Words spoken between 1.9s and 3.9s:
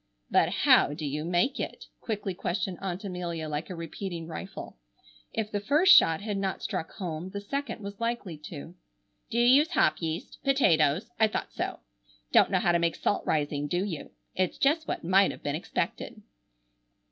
quickly questioned Aunt Amelia, like a